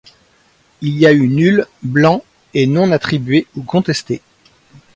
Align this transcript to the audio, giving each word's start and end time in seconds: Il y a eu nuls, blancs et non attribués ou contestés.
Il 0.81 0.97
y 0.97 1.05
a 1.05 1.11
eu 1.13 1.27
nuls, 1.27 1.67
blancs 1.83 2.23
et 2.55 2.65
non 2.65 2.91
attribués 2.91 3.45
ou 3.55 3.61
contestés. 3.61 4.23